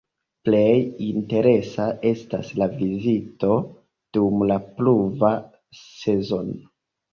[0.47, 0.71] Plej
[1.07, 3.59] interesa estas la vizito
[4.19, 5.33] dum la pluva
[5.85, 6.61] sezono.